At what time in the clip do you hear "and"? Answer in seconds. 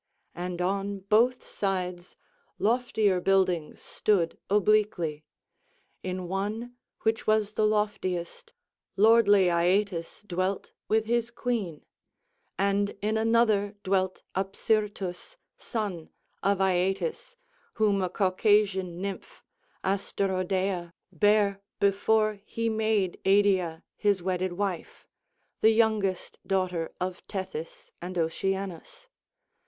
0.33-0.63, 12.57-12.97, 28.01-28.17